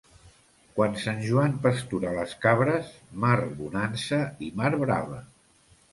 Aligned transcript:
Quan 0.79 0.95
Sant 1.01 1.19
Joan 1.25 1.53
pastura 1.67 2.15
les 2.17 2.33
cabres, 2.45 2.89
mar 3.27 3.37
bonança 3.61 4.21
i 4.47 4.51
mar 4.63 4.73
brava. 4.87 5.25